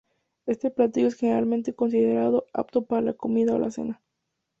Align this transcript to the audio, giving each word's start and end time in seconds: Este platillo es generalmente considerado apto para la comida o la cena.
Este 0.47 0.71
platillo 0.71 1.05
es 1.09 1.13
generalmente 1.15 1.75
considerado 1.75 2.47
apto 2.53 2.85
para 2.85 3.03
la 3.03 3.13
comida 3.13 3.53
o 3.53 3.59
la 3.59 3.69
cena. 3.69 4.01